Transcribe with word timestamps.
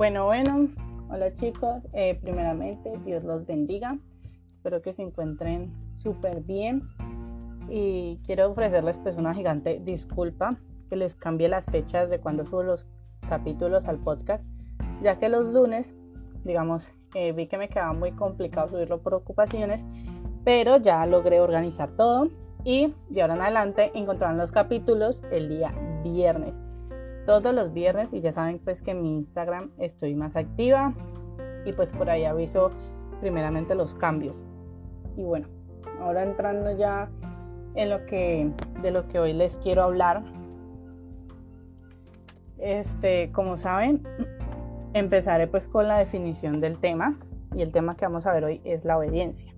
Bueno, 0.00 0.24
bueno, 0.24 0.66
hola 1.10 1.34
chicos, 1.34 1.82
eh, 1.92 2.18
primeramente 2.22 2.98
Dios 3.04 3.22
los 3.22 3.44
bendiga, 3.44 3.98
espero 4.50 4.80
que 4.80 4.94
se 4.94 5.02
encuentren 5.02 5.74
súper 5.98 6.40
bien 6.40 6.88
y 7.68 8.18
quiero 8.24 8.50
ofrecerles 8.50 8.96
pues 8.96 9.16
una 9.16 9.34
gigante 9.34 9.78
disculpa 9.78 10.56
que 10.88 10.96
les 10.96 11.16
cambie 11.16 11.50
las 11.50 11.66
fechas 11.66 12.08
de 12.08 12.18
cuando 12.18 12.46
subo 12.46 12.62
los 12.62 12.86
capítulos 13.28 13.84
al 13.88 13.98
podcast, 13.98 14.48
ya 15.02 15.18
que 15.18 15.28
los 15.28 15.52
lunes, 15.52 15.94
digamos, 16.44 16.94
eh, 17.14 17.32
vi 17.32 17.46
que 17.46 17.58
me 17.58 17.68
quedaba 17.68 17.92
muy 17.92 18.12
complicado 18.12 18.70
subirlo 18.70 19.02
por 19.02 19.12
ocupaciones, 19.12 19.84
pero 20.44 20.78
ya 20.78 21.04
logré 21.04 21.40
organizar 21.40 21.94
todo 21.94 22.30
y 22.64 22.94
de 23.10 23.20
ahora 23.20 23.34
en 23.34 23.42
adelante 23.42 23.90
encontrarán 23.94 24.38
los 24.38 24.50
capítulos 24.50 25.22
el 25.30 25.50
día 25.50 25.74
viernes 26.02 26.58
todos 27.26 27.54
los 27.54 27.72
viernes 27.72 28.12
y 28.12 28.20
ya 28.20 28.32
saben 28.32 28.58
pues 28.58 28.82
que 28.82 28.92
en 28.92 29.02
mi 29.02 29.14
Instagram 29.14 29.70
estoy 29.78 30.14
más 30.14 30.36
activa 30.36 30.94
y 31.64 31.72
pues 31.72 31.92
por 31.92 32.10
ahí 32.10 32.24
aviso 32.24 32.70
primeramente 33.20 33.74
los 33.74 33.94
cambios. 33.94 34.44
Y 35.16 35.22
bueno, 35.22 35.48
ahora 36.00 36.22
entrando 36.22 36.76
ya 36.76 37.10
en 37.74 37.90
lo 37.90 38.04
que 38.06 38.50
de 38.82 38.90
lo 38.90 39.06
que 39.08 39.18
hoy 39.18 39.32
les 39.32 39.58
quiero 39.58 39.82
hablar. 39.82 40.22
Este, 42.58 43.32
como 43.32 43.56
saben, 43.56 44.02
empezaré 44.92 45.46
pues 45.46 45.66
con 45.66 45.88
la 45.88 45.98
definición 45.98 46.60
del 46.60 46.78
tema 46.78 47.18
y 47.54 47.62
el 47.62 47.72
tema 47.72 47.96
que 47.96 48.04
vamos 48.04 48.26
a 48.26 48.32
ver 48.32 48.44
hoy 48.44 48.60
es 48.64 48.84
la 48.84 48.98
obediencia. 48.98 49.54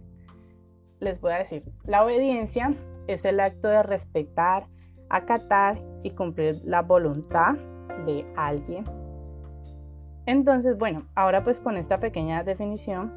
Les 1.00 1.20
voy 1.20 1.32
a 1.32 1.38
decir, 1.38 1.64
la 1.84 2.04
obediencia 2.04 2.70
es 3.08 3.24
el 3.24 3.40
acto 3.40 3.68
de 3.68 3.82
respetar, 3.82 4.68
acatar 5.12 5.78
y 6.02 6.10
cumplir 6.10 6.60
la 6.64 6.82
voluntad 6.82 7.54
de 8.06 8.26
alguien. 8.34 8.84
Entonces, 10.26 10.76
bueno, 10.78 11.06
ahora 11.14 11.44
pues 11.44 11.60
con 11.60 11.76
esta 11.76 12.00
pequeña 12.00 12.42
definición 12.42 13.12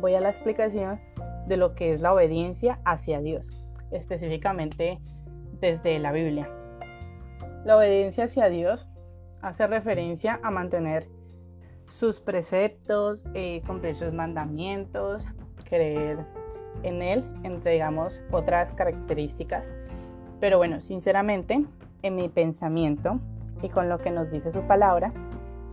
voy 0.00 0.14
a 0.14 0.20
la 0.20 0.30
explicación 0.30 1.00
de 1.46 1.56
lo 1.56 1.74
que 1.74 1.92
es 1.92 2.00
la 2.00 2.12
obediencia 2.12 2.80
hacia 2.84 3.20
Dios, 3.20 3.64
específicamente 3.90 5.00
desde 5.60 5.98
la 5.98 6.10
Biblia. 6.10 6.48
La 7.64 7.76
obediencia 7.76 8.24
hacia 8.24 8.48
Dios 8.48 8.88
hace 9.42 9.66
referencia 9.66 10.40
a 10.42 10.50
mantener 10.50 11.06
sus 11.92 12.20
preceptos, 12.20 13.24
eh, 13.34 13.62
cumplir 13.66 13.94
sus 13.94 14.12
mandamientos, 14.12 15.24
creer 15.64 16.24
en 16.82 17.02
Él, 17.02 17.24
entre 17.42 17.72
digamos 17.72 18.22
otras 18.30 18.72
características 18.72 19.74
pero 20.40 20.56
bueno, 20.56 20.80
sinceramente, 20.80 21.64
en 22.02 22.14
mi 22.16 22.28
pensamiento 22.28 23.20
y 23.62 23.68
con 23.68 23.88
lo 23.88 23.98
que 23.98 24.10
nos 24.10 24.30
dice 24.30 24.50
su 24.52 24.62
palabra, 24.62 25.12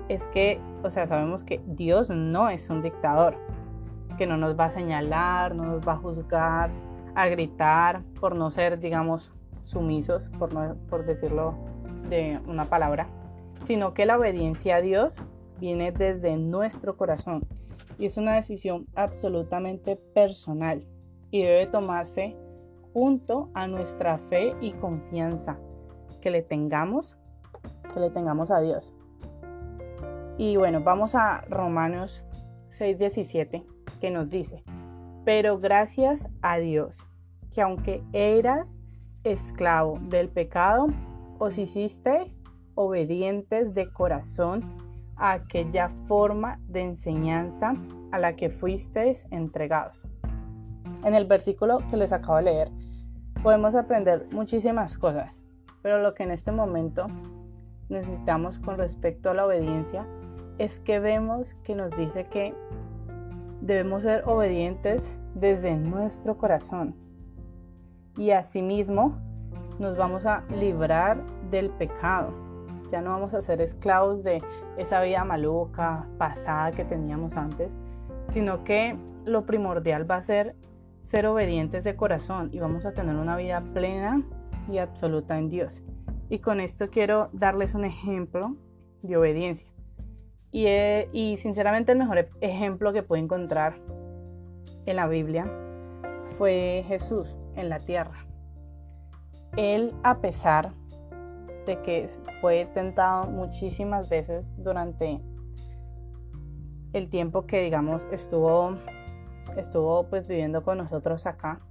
es 0.10 0.24
que, 0.28 0.60
o 0.84 0.90
sea, 0.90 1.08
sabemos 1.08 1.44
que 1.44 1.62
Dios 1.66 2.10
no 2.10 2.50
es 2.50 2.70
un 2.70 2.82
dictador, 2.82 3.36
que 4.18 4.28
no 4.28 4.38
nos 4.38 4.60
va 4.60 4.66
a 4.66 4.70
señalar, 4.70 5.56
no 5.56 5.64
nos 5.64 5.88
va 5.88 5.94
a 5.94 5.98
juzgar, 5.98 6.70
a 7.16 7.28
gritar 7.28 8.04
por 8.20 8.36
no 8.36 8.52
ser, 8.52 8.80
digamos, 8.80 9.32
sumisos, 9.64 10.32
por, 10.38 10.54
no, 10.54 10.76
por 10.90 11.06
decirlo 11.06 11.56
de 12.10 12.40
una 12.48 12.66
palabra, 12.66 13.08
sino 13.64 13.94
que 13.94 14.06
la 14.06 14.18
obediencia 14.18 14.78
a 14.78 14.82
Dios 14.82 15.22
viene 15.60 15.92
desde 15.92 16.38
nuestro 16.38 16.98
corazón. 16.98 17.42
Y 17.98 18.06
es 18.06 18.18
una 18.18 18.36
decisión 18.36 18.86
absolutamente 18.96 19.96
personal 19.96 20.86
y 21.32 21.42
debe 21.42 21.66
tomarse 21.66 22.38
junto 22.98 23.52
a 23.54 23.68
nuestra 23.68 24.18
fe 24.18 24.56
y 24.60 24.72
confianza 24.72 25.60
que 26.20 26.32
le 26.32 26.42
tengamos, 26.42 27.16
que 27.94 28.00
le 28.00 28.10
tengamos 28.10 28.50
a 28.50 28.60
Dios. 28.60 28.92
Y 30.40 30.58
bueno, 30.58 30.82
vamos 30.82 31.14
a 31.14 31.42
Romanos 31.42 32.24
6:17 32.70 33.64
que 34.02 34.10
nos 34.10 34.32
dice, 34.32 34.64
pero 35.26 35.60
gracias 35.60 36.28
a 36.42 36.58
Dios, 36.58 37.06
que 37.54 37.62
aunque 37.62 38.04
eras 38.14 38.80
esclavo 39.24 40.00
del 40.10 40.30
pecado, 40.30 40.88
os 41.38 41.60
hicisteis 41.60 42.42
obedientes 42.74 43.76
de 43.76 43.94
corazón 43.94 44.76
a 45.18 45.34
aquella 45.34 45.90
forma 46.08 46.60
de 46.68 46.82
enseñanza 46.82 47.76
a 48.12 48.18
la 48.18 48.36
que 48.36 48.50
fuisteis 48.50 49.28
entregados. 49.30 50.08
En 51.04 51.14
el 51.14 51.26
versículo 51.26 51.78
que 51.92 51.98
les 51.98 52.12
acabo 52.12 52.38
de 52.38 52.44
leer, 52.44 52.87
podemos 53.38 53.76
aprender 53.76 54.28
muchísimas 54.32 54.98
cosas, 54.98 55.44
pero 55.82 56.02
lo 56.02 56.14
que 56.14 56.24
en 56.24 56.32
este 56.32 56.52
momento 56.52 57.08
necesitamos 57.90 58.60
con 58.60 58.78
respecto 58.78 59.30
a 59.30 59.34
la 59.34 59.46
obediencia 59.46 60.06
es 60.58 60.80
que 60.80 61.00
vemos 61.00 61.54
que 61.64 61.76
nos 61.76 61.96
dice 61.96 62.26
que 62.26 62.54
debemos 63.62 64.04
ser 64.04 64.24
obedientes 64.28 65.10
desde 65.36 65.78
nuestro 65.78 66.38
corazón 66.38 66.96
y 68.18 68.32
asimismo 68.32 69.18
nos 69.80 69.96
vamos 69.96 70.26
a 70.26 70.44
librar 70.50 71.24
del 71.52 71.70
pecado. 71.70 72.34
Ya 72.90 73.02
no 73.02 73.12
vamos 73.12 73.34
a 73.34 73.42
ser 73.42 73.62
esclavos 73.62 74.24
de 74.24 74.42
esa 74.78 75.02
vida 75.02 75.24
maluca, 75.24 76.08
pasada 76.18 76.72
que 76.72 76.86
teníamos 76.86 77.36
antes, 77.36 77.78
sino 78.30 78.64
que 78.64 78.98
lo 79.26 79.46
primordial 79.46 80.10
va 80.10 80.16
a 80.16 80.22
ser 80.22 80.56
ser 81.08 81.26
obedientes 81.26 81.86
de 81.86 81.96
corazón 81.96 82.50
y 82.52 82.60
vamos 82.60 82.86
a 82.86 82.92
tener 82.92 83.16
una 83.16 83.38
vida 83.38 83.64
plena 83.74 84.24
y 84.70 84.78
absoluta 84.80 85.38
en 85.38 85.48
Dios. 85.48 85.82
Y 86.30 86.40
con 86.40 86.60
esto 86.60 86.90
quiero 86.90 87.30
darles 87.32 87.74
un 87.76 87.86
ejemplo 87.86 88.58
de 89.04 89.16
obediencia. 89.16 89.70
Y, 90.52 90.66
eh, 90.66 91.36
sinceramente 91.38 91.94
el 91.94 91.98
mejor 91.98 92.28
ejemplo 92.42 92.92
que 92.92 93.04
puedo 93.04 93.24
encontrar 93.24 93.78
en 94.86 94.98
la 94.98 95.08
Biblia 95.08 95.50
fue 96.38 96.84
Jesús 96.90 97.38
en 97.56 97.70
la 97.70 97.80
tierra. 97.80 98.28
Él, 99.56 99.94
a 100.04 100.20
pesar 100.20 100.74
de 101.66 101.82
que 101.84 102.06
fue 102.42 102.66
tentado 102.74 103.28
muchísimas 103.28 104.10
veces 104.10 104.62
durante 104.62 105.22
el 106.92 107.10
tiempo 107.10 107.46
que, 107.46 107.62
digamos, 107.64 108.06
estuvo 108.12 108.76
estuvo 109.56 110.04
pues 110.04 110.28
viviendo 110.28 110.64
con 110.64 110.78
nosotros 110.78 111.26
acá, 111.26 111.62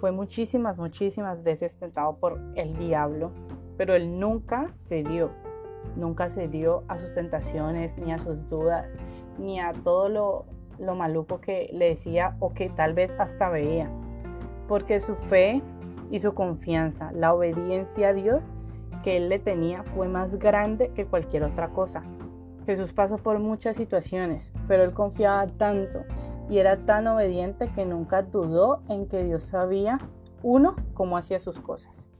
fue 0.00 0.12
muchísimas, 0.12 0.78
muchísimas 0.78 1.42
veces 1.42 1.76
tentado 1.76 2.16
por 2.16 2.40
el 2.54 2.76
diablo, 2.76 3.32
pero 3.76 3.94
él 3.94 4.18
nunca 4.18 4.72
se 4.72 5.02
dio, 5.02 5.30
nunca 5.94 6.30
se 6.30 6.48
dio 6.48 6.84
a 6.88 6.98
sus 6.98 7.14
tentaciones, 7.14 7.98
ni 7.98 8.10
a 8.10 8.18
sus 8.18 8.48
dudas, 8.48 8.96
ni 9.38 9.60
a 9.60 9.72
todo 9.72 10.08
lo, 10.08 10.46
lo 10.78 10.94
maluco 10.94 11.40
que 11.42 11.68
le 11.74 11.90
decía 11.90 12.36
o 12.40 12.54
que 12.54 12.70
tal 12.70 12.94
vez 12.94 13.10
hasta 13.18 13.50
veía, 13.50 13.90
porque 14.68 15.00
su 15.00 15.16
fe 15.16 15.62
y 16.10 16.20
su 16.20 16.32
confianza, 16.32 17.12
la 17.12 17.34
obediencia 17.34 18.08
a 18.08 18.12
Dios 18.14 18.50
que 19.02 19.18
él 19.18 19.28
le 19.28 19.38
tenía 19.38 19.82
fue 19.82 20.08
más 20.08 20.36
grande 20.36 20.92
que 20.94 21.06
cualquier 21.06 21.44
otra 21.44 21.68
cosa. 21.68 22.02
Jesús 22.66 22.92
pasó 22.92 23.18
por 23.18 23.38
muchas 23.38 23.76
situaciones, 23.76 24.52
pero 24.68 24.82
él 24.84 24.92
confiaba 24.92 25.46
tanto 25.46 26.04
y 26.50 26.58
era 26.58 26.84
tan 26.84 27.06
obediente 27.06 27.70
que 27.72 27.86
nunca 27.86 28.22
dudó 28.22 28.82
en 28.88 29.06
que 29.06 29.24
Dios 29.24 29.44
sabía, 29.44 29.98
uno, 30.42 30.74
cómo 30.92 31.16
hacía 31.16 31.38
sus 31.38 31.58
cosas 31.58 32.10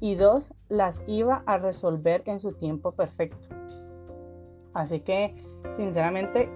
y 0.00 0.14
dos, 0.14 0.52
las 0.68 1.02
iba 1.06 1.42
a 1.46 1.58
resolver 1.58 2.22
en 2.26 2.38
su 2.38 2.52
tiempo 2.52 2.92
perfecto. 2.92 3.48
Así 4.74 5.00
que, 5.00 5.34
sinceramente, 5.74 6.50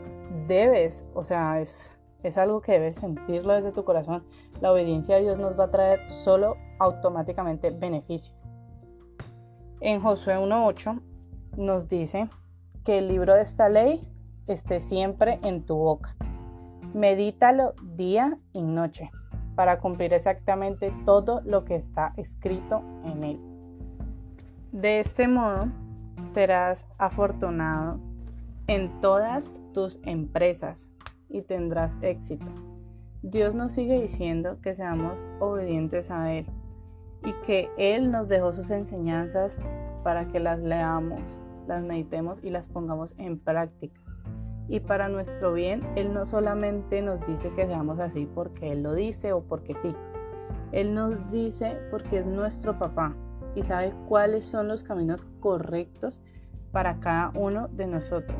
debes, 0.46 1.06
o 1.14 1.24
sea, 1.24 1.60
es, 1.60 1.90
es 2.22 2.36
algo 2.36 2.60
que 2.60 2.72
debes 2.72 2.96
sentirlo 2.96 3.54
desde 3.54 3.72
tu 3.72 3.84
corazón. 3.84 4.24
La 4.60 4.72
obediencia 4.72 5.16
a 5.16 5.20
Dios 5.20 5.38
nos 5.38 5.58
va 5.58 5.64
a 5.64 5.70
traer 5.70 6.10
solo 6.10 6.56
automáticamente 6.78 7.70
beneficio. 7.70 8.34
En 9.80 10.02
Josué 10.02 10.36
1.8 10.36 11.00
nos 11.56 11.88
dice 11.88 12.28
que 12.84 12.98
el 12.98 13.08
libro 13.08 13.34
de 13.34 13.42
esta 13.42 13.70
ley 13.70 14.06
esté 14.46 14.80
siempre 14.80 15.40
en 15.42 15.64
tu 15.64 15.76
boca 15.76 16.14
Medítalo 16.94 17.74
día 17.94 18.36
y 18.52 18.62
noche 18.62 19.12
para 19.54 19.78
cumplir 19.78 20.12
exactamente 20.12 20.92
todo 21.06 21.40
lo 21.44 21.64
que 21.64 21.76
está 21.76 22.14
escrito 22.16 22.82
en 23.04 23.22
él. 23.22 23.40
De 24.72 24.98
este 24.98 25.28
modo 25.28 25.60
serás 26.22 26.86
afortunado 26.98 28.00
en 28.66 29.00
todas 29.00 29.60
tus 29.72 30.00
empresas 30.02 30.88
y 31.28 31.42
tendrás 31.42 31.96
éxito. 32.02 32.50
Dios 33.22 33.54
nos 33.54 33.70
sigue 33.70 34.00
diciendo 34.00 34.58
que 34.60 34.74
seamos 34.74 35.24
obedientes 35.38 36.10
a 36.10 36.32
Él 36.32 36.46
y 37.24 37.32
que 37.46 37.70
Él 37.78 38.10
nos 38.10 38.28
dejó 38.28 38.52
sus 38.52 38.70
enseñanzas 38.70 39.58
para 40.02 40.26
que 40.26 40.40
las 40.40 40.58
leamos, 40.58 41.38
las 41.68 41.84
meditemos 41.84 42.42
y 42.42 42.50
las 42.50 42.66
pongamos 42.66 43.14
en 43.16 43.38
práctica 43.38 44.00
y 44.70 44.78
para 44.78 45.08
nuestro 45.08 45.52
bien, 45.52 45.82
Él 45.96 46.14
no 46.14 46.24
solamente 46.24 47.02
nos 47.02 47.26
dice 47.26 47.50
que 47.50 47.66
seamos 47.66 47.98
así 47.98 48.26
porque 48.32 48.70
Él 48.70 48.84
lo 48.84 48.94
dice 48.94 49.32
o 49.32 49.42
porque 49.42 49.74
sí. 49.74 49.90
Él 50.70 50.94
nos 50.94 51.28
dice 51.28 51.76
porque 51.90 52.18
es 52.18 52.26
nuestro 52.26 52.78
papá 52.78 53.16
y 53.56 53.64
sabe 53.64 53.92
cuáles 54.08 54.44
son 54.44 54.68
los 54.68 54.84
caminos 54.84 55.26
correctos 55.40 56.22
para 56.70 57.00
cada 57.00 57.32
uno 57.34 57.66
de 57.66 57.88
nosotros. 57.88 58.38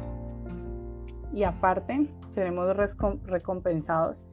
Y 1.35 1.43
aparte, 1.43 2.09
seremos 2.29 2.69
recompensados 3.25 4.25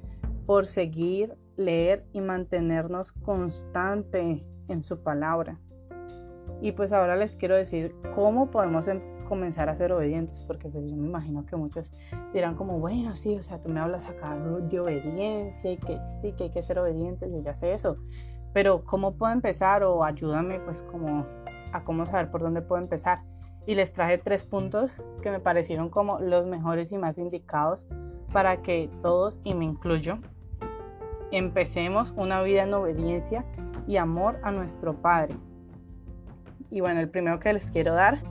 por 0.45 0.67
seguir, 0.67 1.35
leer 1.55 2.05
y 2.13 2.21
mantenernos 2.21 3.11
constante 3.11 4.45
en 4.67 4.83
su 4.83 4.99
palabra. 4.99 5.59
Y 6.61 6.73
pues 6.73 6.93
ahora 6.93 7.15
les 7.15 7.37
quiero 7.37 7.55
decir 7.55 7.95
cómo 8.13 8.51
podemos 8.51 8.87
em-, 8.87 9.01
comenzar 9.27 9.69
a 9.69 9.75
ser 9.75 9.91
obedientes, 9.91 10.39
porque 10.47 10.69
pues 10.69 10.89
yo 10.89 10.95
me 10.95 11.07
imagino 11.07 11.45
que 11.45 11.55
muchos 11.55 11.91
dirán 12.33 12.55
como, 12.55 12.79
bueno, 12.79 13.13
sí, 13.13 13.35
o 13.35 13.43
sea, 13.43 13.61
tú 13.61 13.69
me 13.69 13.79
hablas 13.79 14.07
acá 14.07 14.35
de 14.37 14.79
obediencia 14.79 15.71
y 15.71 15.77
que 15.77 15.99
sí, 16.21 16.33
que 16.33 16.45
hay 16.45 16.49
que 16.49 16.63
ser 16.63 16.79
obedientes, 16.79 17.31
yo 17.31 17.41
ya 17.41 17.53
sé 17.53 17.73
eso, 17.73 17.97
pero 18.53 18.83
¿cómo 18.83 19.15
puedo 19.15 19.31
empezar? 19.31 19.83
O 19.83 20.03
ayúdame 20.03 20.59
pues 20.59 20.81
como 20.81 21.25
a 21.71 21.83
cómo 21.83 22.05
saber 22.05 22.31
por 22.31 22.41
dónde 22.41 22.61
puedo 22.61 22.81
empezar. 22.81 23.21
Y 23.65 23.75
les 23.75 23.91
traje 23.91 24.17
tres 24.17 24.43
puntos 24.43 25.01
que 25.21 25.29
me 25.29 25.39
parecieron 25.39 25.89
como 25.89 26.19
los 26.19 26.45
mejores 26.45 26.91
y 26.91 26.97
más 26.97 27.17
indicados 27.17 27.87
para 28.31 28.61
que 28.61 28.89
todos, 29.01 29.39
y 29.43 29.53
me 29.53 29.65
incluyo, 29.65 30.19
empecemos 31.31 32.13
una 32.15 32.41
vida 32.41 32.63
en 32.63 32.73
obediencia 32.73 33.45
y 33.87 33.97
amor 33.97 34.39
a 34.43 34.51
nuestro 34.51 35.01
Padre. 35.01 35.35
Y 36.69 36.81
bueno, 36.81 36.99
el 36.99 37.09
primero 37.09 37.39
que 37.39 37.53
les 37.53 37.71
quiero 37.71 37.93
dar 37.93 38.21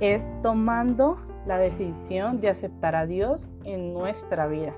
es 0.00 0.28
tomando 0.42 1.18
la 1.46 1.58
decisión 1.58 2.40
de 2.40 2.50
aceptar 2.50 2.94
a 2.94 3.06
Dios 3.06 3.48
en 3.64 3.92
nuestra 3.92 4.46
vida. 4.46 4.74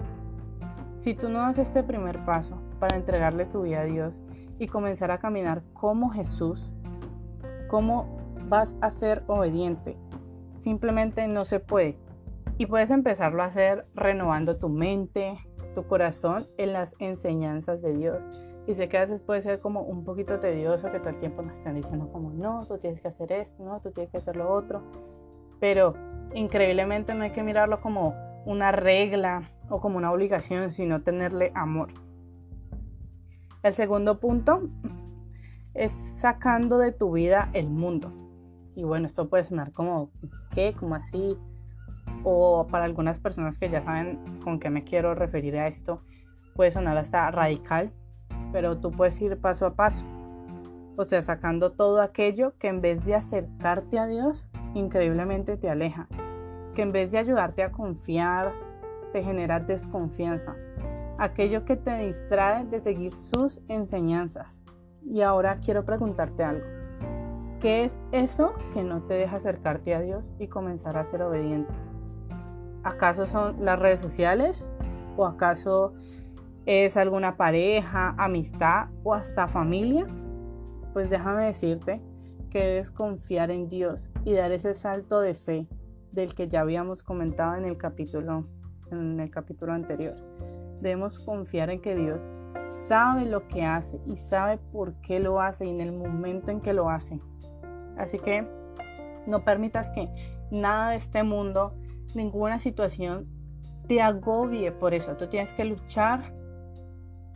Si 0.96 1.14
tú 1.14 1.28
no 1.28 1.42
haces 1.42 1.68
este 1.68 1.82
primer 1.82 2.24
paso 2.24 2.60
para 2.78 2.96
entregarle 2.96 3.46
tu 3.46 3.62
vida 3.62 3.80
a 3.80 3.84
Dios 3.84 4.22
y 4.58 4.66
comenzar 4.66 5.10
a 5.10 5.18
caminar 5.18 5.62
como 5.72 6.10
Jesús, 6.10 6.74
¿cómo 7.68 8.18
vas 8.48 8.76
a 8.80 8.92
ser 8.92 9.24
obediente? 9.26 9.96
Simplemente 10.58 11.26
no 11.26 11.44
se 11.44 11.60
puede. 11.60 11.98
Y 12.58 12.66
puedes 12.66 12.90
empezarlo 12.90 13.42
a 13.42 13.46
hacer 13.46 13.86
renovando 13.94 14.58
tu 14.58 14.68
mente, 14.68 15.38
tu 15.74 15.86
corazón 15.86 16.46
en 16.58 16.74
las 16.74 16.94
enseñanzas 16.98 17.80
de 17.80 17.94
Dios. 17.94 18.28
Y 18.70 18.74
sé 18.76 18.88
que 18.88 18.98
a 18.98 19.00
veces 19.00 19.20
puede 19.20 19.40
ser 19.40 19.58
como 19.58 19.82
un 19.82 20.04
poquito 20.04 20.38
tedioso 20.38 20.92
que 20.92 21.00
todo 21.00 21.08
el 21.08 21.18
tiempo 21.18 21.42
nos 21.42 21.54
están 21.54 21.74
diciendo 21.74 22.08
como, 22.12 22.30
no, 22.30 22.64
tú 22.66 22.78
tienes 22.78 23.00
que 23.00 23.08
hacer 23.08 23.32
esto, 23.32 23.64
no, 23.64 23.80
tú 23.80 23.90
tienes 23.90 24.12
que 24.12 24.18
hacer 24.18 24.36
lo 24.36 24.48
otro. 24.48 24.80
Pero 25.58 25.94
increíblemente 26.36 27.12
no 27.14 27.24
hay 27.24 27.32
que 27.32 27.42
mirarlo 27.42 27.80
como 27.80 28.14
una 28.46 28.70
regla 28.70 29.50
o 29.68 29.80
como 29.80 29.98
una 29.98 30.12
obligación, 30.12 30.70
sino 30.70 31.02
tenerle 31.02 31.50
amor. 31.56 31.88
El 33.64 33.74
segundo 33.74 34.20
punto 34.20 34.62
es 35.74 35.90
sacando 35.90 36.78
de 36.78 36.92
tu 36.92 37.10
vida 37.10 37.50
el 37.52 37.68
mundo. 37.68 38.12
Y 38.76 38.84
bueno, 38.84 39.06
esto 39.06 39.28
puede 39.28 39.42
sonar 39.42 39.72
como, 39.72 40.12
¿qué? 40.52 40.74
Como 40.78 40.94
así. 40.94 41.36
O 42.22 42.68
para 42.70 42.84
algunas 42.84 43.18
personas 43.18 43.58
que 43.58 43.68
ya 43.68 43.82
saben 43.82 44.38
con 44.44 44.60
qué 44.60 44.70
me 44.70 44.84
quiero 44.84 45.16
referir 45.16 45.58
a 45.58 45.66
esto, 45.66 46.02
puede 46.54 46.70
sonar 46.70 46.96
hasta 46.98 47.28
radical, 47.32 47.92
pero 48.52 48.78
tú 48.78 48.90
puedes 48.90 49.20
ir 49.20 49.38
paso 49.38 49.66
a 49.66 49.74
paso. 49.74 50.04
O 50.96 51.04
sea, 51.04 51.22
sacando 51.22 51.72
todo 51.72 52.02
aquello 52.02 52.54
que 52.58 52.68
en 52.68 52.80
vez 52.80 53.04
de 53.04 53.14
acercarte 53.14 53.98
a 53.98 54.06
Dios, 54.06 54.46
increíblemente 54.74 55.56
te 55.56 55.70
aleja. 55.70 56.08
Que 56.74 56.82
en 56.82 56.92
vez 56.92 57.10
de 57.12 57.18
ayudarte 57.18 57.62
a 57.62 57.72
confiar, 57.72 58.52
te 59.12 59.22
genera 59.22 59.60
desconfianza. 59.60 60.56
Aquello 61.18 61.64
que 61.64 61.76
te 61.76 61.96
distrae 62.06 62.64
de 62.64 62.80
seguir 62.80 63.12
sus 63.12 63.62
enseñanzas. 63.68 64.62
Y 65.04 65.22
ahora 65.22 65.58
quiero 65.60 65.84
preguntarte 65.84 66.44
algo. 66.44 66.66
¿Qué 67.60 67.84
es 67.84 68.00
eso 68.12 68.54
que 68.72 68.82
no 68.82 69.02
te 69.02 69.14
deja 69.14 69.36
acercarte 69.36 69.94
a 69.94 70.00
Dios 70.00 70.32
y 70.38 70.48
comenzar 70.48 70.98
a 70.98 71.04
ser 71.04 71.22
obediente? 71.22 71.72
¿Acaso 72.84 73.26
son 73.26 73.64
las 73.64 73.78
redes 73.78 74.00
sociales? 74.00 74.66
¿O 75.16 75.26
acaso 75.26 75.92
es 76.66 76.96
alguna 76.96 77.36
pareja, 77.36 78.14
amistad 78.18 78.88
o 79.02 79.14
hasta 79.14 79.48
familia, 79.48 80.06
pues 80.92 81.10
déjame 81.10 81.44
decirte 81.44 82.02
que 82.50 82.58
debes 82.58 82.90
confiar 82.90 83.50
en 83.50 83.68
Dios 83.68 84.10
y 84.24 84.34
dar 84.34 84.52
ese 84.52 84.74
salto 84.74 85.20
de 85.20 85.34
fe 85.34 85.68
del 86.12 86.34
que 86.34 86.48
ya 86.48 86.60
habíamos 86.60 87.02
comentado 87.02 87.56
en 87.56 87.64
el 87.64 87.76
capítulo 87.76 88.46
en 88.90 89.20
el 89.20 89.30
capítulo 89.30 89.72
anterior. 89.72 90.16
Debemos 90.80 91.18
confiar 91.18 91.70
en 91.70 91.80
que 91.80 91.94
Dios 91.94 92.26
sabe 92.88 93.26
lo 93.26 93.46
que 93.48 93.64
hace 93.64 94.00
y 94.06 94.16
sabe 94.16 94.58
por 94.58 94.94
qué 95.00 95.20
lo 95.20 95.40
hace 95.40 95.66
y 95.66 95.70
en 95.70 95.80
el 95.80 95.92
momento 95.92 96.50
en 96.50 96.60
que 96.60 96.72
lo 96.72 96.90
hace. 96.90 97.20
Así 97.96 98.18
que 98.18 98.46
no 99.26 99.44
permitas 99.44 99.90
que 99.90 100.08
nada 100.50 100.90
de 100.90 100.96
este 100.96 101.22
mundo, 101.22 101.74
ninguna 102.14 102.58
situación 102.58 103.28
te 103.86 104.00
agobie 104.00 104.72
por 104.72 104.94
eso. 104.94 105.16
Tú 105.16 105.28
tienes 105.28 105.52
que 105.52 105.64
luchar 105.64 106.32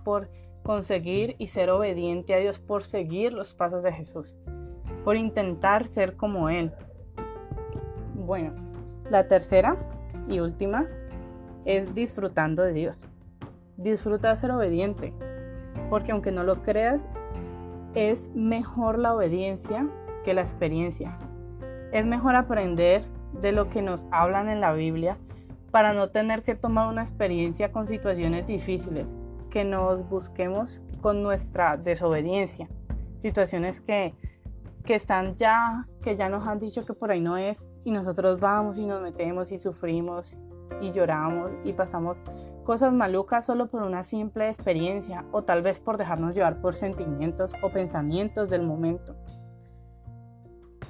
por 0.05 0.29
conseguir 0.63 1.37
y 1.39 1.49
ser 1.49 1.71
obediente 1.71 2.35
a 2.35 2.39
Dios, 2.39 2.59
por 2.59 2.85
seguir 2.85 3.33
los 3.33 3.55
pasos 3.55 3.83
de 3.83 3.93
Jesús, 3.93 4.35
por 5.05 5.17
intentar 5.17 5.87
ser 5.87 6.17
como 6.17 6.49
Él. 6.49 6.73
Bueno, 8.15 8.55
la 9.11 9.29
tercera 9.29 9.77
y 10.29 10.41
última 10.41 10.87
es 11.65 11.95
disfrutando 11.95 12.63
de 12.63 12.73
Dios. 12.73 13.07
Disfruta 13.77 14.31
de 14.31 14.37
ser 14.37 14.51
obediente, 14.53 15.13
porque 15.91 16.13
aunque 16.13 16.33
no 16.33 16.45
lo 16.45 16.63
creas, 16.63 17.09
es 17.95 18.31
mejor 18.35 18.99
la 18.99 19.15
obediencia 19.15 19.89
que 20.25 20.35
la 20.35 20.41
experiencia. 20.41 21.19
Es 21.93 22.07
mejor 22.07 22.37
aprender 22.37 23.05
de 23.41 23.53
lo 23.53 23.69
que 23.69 23.83
nos 23.83 24.07
hablan 24.11 24.49
en 24.49 24.61
la 24.61 24.73
Biblia 24.73 25.19
para 25.71 25.93
no 25.93 26.09
tener 26.09 26.43
que 26.43 26.55
tomar 26.55 26.89
una 26.89 27.03
experiencia 27.03 27.73
con 27.73 27.87
situaciones 27.87 28.47
difíciles 28.47 29.19
que 29.55 29.65
nos 29.65 30.09
busquemos 30.09 30.81
con 31.01 31.23
nuestra 31.23 31.77
desobediencia. 31.77 32.69
Situaciones 33.23 33.81
que, 33.81 34.13
que 34.85 34.97
están 34.97 35.37
ya, 35.37 35.85
que 36.03 36.17
ya 36.17 36.29
nos 36.29 36.49
han 36.49 36.59
dicho 36.59 36.85
que 36.85 36.93
por 36.93 37.13
ahí 37.13 37.21
no 37.21 37.37
es, 37.37 37.71
y 37.85 37.93
nosotros 37.93 38.41
vamos 38.41 38.79
y 38.79 38.85
nos 38.85 39.01
metemos 39.01 39.53
y 39.53 39.59
sufrimos 39.59 40.35
y 40.81 40.91
lloramos 40.91 41.53
y 41.63 41.73
pasamos 41.73 42.21
cosas 42.65 42.93
malucas 42.93 43.47
solo 43.47 43.69
por 43.69 43.85
una 43.85 44.03
simple 44.03 44.49
experiencia 44.49 45.25
o 45.31 45.45
tal 45.45 45.63
vez 45.63 45.79
por 45.79 45.99
dejarnos 45.99 46.35
llevar 46.35 46.61
por 46.61 46.75
sentimientos 46.75 47.53
o 47.63 47.71
pensamientos 47.71 48.51
del 48.51 48.65
momento. 48.65 49.15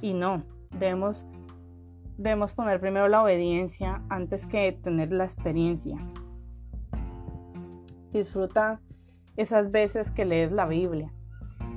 Y 0.00 0.14
no, 0.14 0.42
debemos, 0.70 1.26
debemos 2.16 2.54
poner 2.54 2.80
primero 2.80 3.08
la 3.08 3.22
obediencia 3.22 4.02
antes 4.08 4.46
que 4.46 4.72
tener 4.72 5.12
la 5.12 5.24
experiencia. 5.24 5.98
Disfruta 8.14 8.80
esas 9.36 9.72
veces 9.72 10.12
que 10.12 10.24
lees 10.24 10.52
la 10.52 10.66
Biblia. 10.66 11.12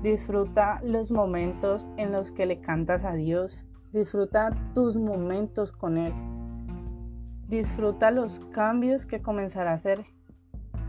Disfruta 0.04 0.80
los 0.84 1.10
momentos 1.10 1.90
en 1.98 2.12
los 2.12 2.30
que 2.30 2.46
le 2.46 2.62
cantas 2.62 3.06
a 3.06 3.14
Dios. 3.14 3.60
Disfruta 3.92 4.52
tus 4.76 4.98
momentos 4.98 5.72
con 5.72 5.98
Él. 5.98 6.14
Disfruta 7.48 8.12
los 8.12 8.40
cambios 8.52 9.08
que 9.08 9.20
comenzará 9.20 9.72
a 9.72 9.74
hacer 9.74 10.06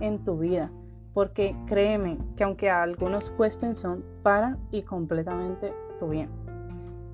en 0.00 0.22
tu 0.22 0.36
vida. 0.36 0.70
Porque 1.14 1.56
créeme 1.66 2.18
que 2.36 2.44
aunque 2.44 2.68
a 2.68 2.82
algunos 2.82 3.30
cuesten, 3.30 3.74
son 3.74 4.04
para 4.22 4.58
y 4.70 4.82
completamente 4.82 5.72
tu 5.98 6.10
bien. 6.10 6.28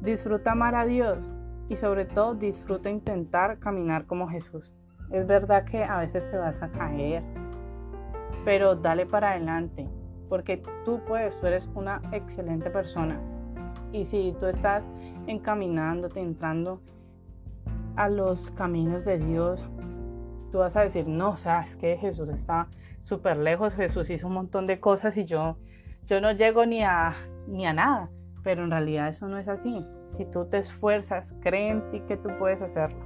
Disfruta 0.00 0.50
amar 0.50 0.74
a 0.74 0.84
Dios 0.84 1.32
y 1.68 1.76
sobre 1.76 2.04
todo 2.04 2.34
disfruta 2.34 2.90
intentar 2.90 3.60
caminar 3.60 4.06
como 4.06 4.26
Jesús. 4.26 4.74
Es 5.10 5.24
verdad 5.24 5.64
que 5.64 5.84
a 5.84 6.00
veces 6.00 6.28
te 6.28 6.36
vas 6.36 6.62
a 6.62 6.72
caer, 6.72 7.22
pero 8.44 8.76
dale 8.76 9.06
para 9.06 9.30
adelante, 9.30 9.88
porque 10.28 10.62
tú 10.84 11.00
puedes, 11.06 11.38
tú 11.40 11.46
eres 11.46 11.68
una 11.74 12.02
excelente 12.12 12.70
persona. 12.70 13.20
Y 13.92 14.04
si 14.04 14.34
tú 14.38 14.46
estás 14.46 14.90
encaminándote, 15.26 16.20
entrando 16.20 16.80
a 17.96 18.08
los 18.08 18.50
caminos 18.50 19.04
de 19.04 19.18
Dios, 19.18 19.68
tú 20.50 20.58
vas 20.58 20.76
a 20.76 20.82
decir, 20.82 21.06
no, 21.06 21.30
o 21.30 21.36
sea, 21.36 21.62
es 21.62 21.76
que 21.76 21.96
Jesús 21.96 22.28
está 22.28 22.68
súper 23.02 23.36
lejos, 23.36 23.74
Jesús 23.74 24.10
hizo 24.10 24.26
un 24.26 24.34
montón 24.34 24.66
de 24.66 24.80
cosas 24.80 25.16
y 25.16 25.24
yo, 25.24 25.56
yo 26.06 26.20
no 26.20 26.32
llego 26.32 26.66
ni 26.66 26.82
a, 26.82 27.14
ni 27.46 27.66
a 27.66 27.72
nada. 27.72 28.10
Pero 28.42 28.62
en 28.64 28.70
realidad 28.70 29.08
eso 29.08 29.26
no 29.26 29.38
es 29.38 29.48
así. 29.48 29.86
Si 30.04 30.26
tú 30.26 30.44
te 30.44 30.58
esfuerzas, 30.58 31.34
cree 31.40 31.70
en 31.70 31.90
ti 31.90 32.00
que 32.00 32.18
tú 32.18 32.28
puedes 32.38 32.60
hacerlo. 32.60 33.00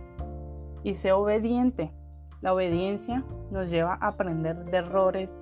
Y 0.83 0.95
sé 0.95 1.12
obediente. 1.12 1.92
La 2.40 2.54
obediencia 2.54 3.25
nos 3.50 3.71
lleva 3.71 3.99
a 4.00 4.09
aprender 4.09 4.64
de 4.64 4.78
errores 4.78 5.37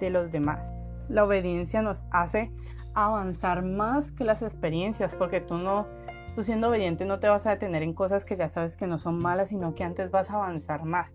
de 0.00 0.10
los 0.10 0.32
demás. 0.32 0.72
La 1.08 1.24
obediencia 1.24 1.82
nos 1.82 2.06
hace 2.10 2.50
avanzar 2.94 3.62
más 3.62 4.12
que 4.12 4.24
las 4.24 4.42
experiencias, 4.42 5.14
porque 5.14 5.40
tú 5.40 5.58
no, 5.58 5.86
tú 6.34 6.42
siendo 6.42 6.68
obediente 6.68 7.04
no 7.04 7.20
te 7.20 7.28
vas 7.28 7.46
a 7.46 7.50
detener 7.50 7.82
en 7.82 7.92
cosas 7.92 8.24
que 8.24 8.36
ya 8.36 8.48
sabes 8.48 8.76
que 8.76 8.86
no 8.86 8.98
son 8.98 9.18
malas, 9.18 9.50
sino 9.50 9.74
que 9.74 9.84
antes 9.84 10.10
vas 10.10 10.30
a 10.30 10.34
avanzar 10.34 10.84
más. 10.84 11.12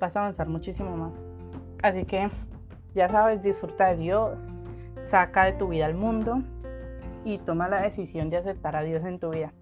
Vas 0.00 0.16
a 0.16 0.20
avanzar 0.20 0.48
muchísimo 0.48 0.96
más. 0.96 1.20
Así 1.82 2.04
que 2.04 2.28
ya 2.94 3.08
sabes, 3.08 3.42
disfruta 3.42 3.88
de 3.88 3.96
Dios, 3.96 4.50
saca 5.04 5.44
de 5.44 5.52
tu 5.52 5.68
vida 5.68 5.86
al 5.86 5.94
mundo 5.94 6.42
y 7.24 7.38
toma 7.38 7.68
la 7.68 7.80
decisión 7.80 8.30
de 8.30 8.38
aceptar 8.38 8.76
a 8.76 8.82
Dios 8.82 9.04
en 9.04 9.18
tu 9.18 9.30
vida. 9.30 9.52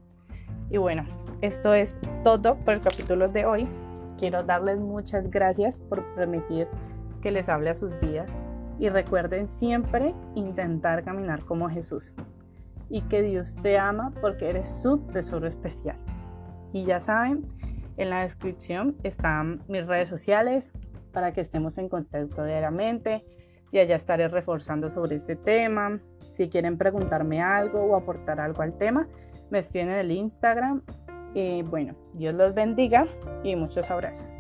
Y 0.71 0.78
bueno, 0.78 1.04
esto 1.40 1.75
es 1.75 1.99
todo 2.23 2.56
por 2.56 2.75
el 2.75 2.80
capítulo 2.80 3.28
de 3.28 3.44
hoy. 3.44 3.68
Quiero 4.18 4.42
darles 4.42 4.78
muchas 4.78 5.28
gracias 5.28 5.78
por 5.78 6.04
permitir 6.14 6.68
que 7.21 7.30
les 7.30 7.49
hable 7.49 7.71
a 7.71 7.75
sus 7.75 7.99
vidas 8.00 8.37
y 8.78 8.88
recuerden 8.88 9.49
siempre 9.49 10.14
intentar 10.35 11.04
caminar 11.04 11.44
como 11.44 11.68
Jesús 11.68 12.14
y 12.88 13.02
que 13.02 13.23
Dios 13.23 13.56
te 13.62 13.78
ama 13.78 14.12
porque 14.21 14.50
eres 14.50 14.68
su 14.68 14.99
tesoro 14.99 15.47
especial. 15.47 15.97
Y 16.73 16.85
ya 16.85 17.00
saben, 17.00 17.47
en 17.97 18.11
la 18.11 18.23
descripción 18.23 18.97
están 19.02 19.62
mis 19.68 19.87
redes 19.87 20.09
sociales 20.09 20.73
para 21.12 21.33
que 21.33 21.40
estemos 21.40 21.78
en 21.78 21.88
contacto 21.88 22.44
diariamente 22.44 23.25
y 23.71 23.78
allá 23.78 23.97
estaré 23.97 24.28
reforzando 24.28 24.90
sobre 24.90 25.16
este 25.16 25.37
tema. 25.37 26.00
Si 26.30 26.49
quieren 26.49 26.76
preguntarme 26.76 27.42
algo 27.42 27.80
o 27.85 27.97
aportar 27.97 28.40
algo 28.40 28.62
al 28.62 28.76
tema, 28.76 29.09
me 29.50 29.61
escriben 29.61 29.90
en 29.90 29.97
el 29.97 30.11
Instagram. 30.11 30.83
Y 31.34 31.62
bueno, 31.62 31.94
Dios 32.12 32.34
los 32.34 32.54
bendiga 32.54 33.06
y 33.42 33.56
muchos 33.56 33.90
abrazos. 33.90 34.38